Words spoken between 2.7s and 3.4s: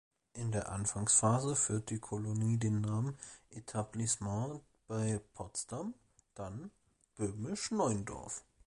Namen